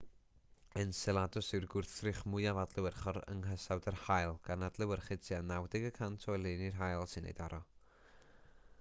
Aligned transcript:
enceladus 0.83 1.49
yw'r 1.57 1.67
gwrthrych 1.73 2.21
mwyaf 2.35 2.61
adlewyrchol 2.61 3.19
yng 3.33 3.43
nghysawd 3.49 3.89
yr 3.91 3.99
haul 4.07 4.33
gan 4.49 4.67
adlewyrchu 4.69 5.17
tua 5.27 5.41
90 5.53 5.87
y 5.89 5.91
cant 5.99 6.25
o 6.31 6.35
oleuni'r 6.39 6.79
haul 6.83 7.05
sy'n 7.13 7.29
ei 7.33 7.37
daro 7.43 7.61